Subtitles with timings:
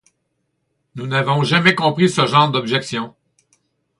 [0.95, 3.13] Nous n'avons jamais compris ce genre d'objections.